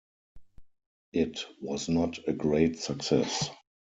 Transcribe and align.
It 1.13 1.45
was 1.61 1.87
not 1.87 2.27
a 2.27 2.33
great 2.33 2.79
success. 2.79 3.51